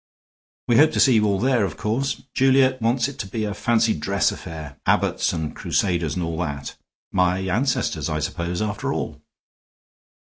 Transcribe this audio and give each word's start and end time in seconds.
We 0.67 0.77
hope 0.77 0.93
to 0.93 0.99
see 0.99 1.13
you 1.13 1.27
all 1.27 1.39
there, 1.39 1.63
of 1.63 1.77
course. 1.77 2.23
Juliet 2.33 2.81
wants 2.81 3.07
it 3.07 3.19
to 3.19 3.27
be 3.27 3.43
a 3.43 3.53
fancy 3.53 3.93
dress 3.93 4.31
affair 4.31 4.79
abbots 4.87 5.31
and 5.31 5.55
crusaders 5.55 6.15
and 6.15 6.23
all 6.23 6.39
that. 6.39 6.75
My 7.11 7.37
ancestors, 7.41 8.09
I 8.09 8.17
suppose, 8.17 8.63
after 8.63 8.91
all." 8.91 9.21